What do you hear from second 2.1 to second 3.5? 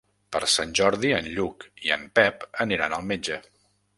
Pep aniran al metge.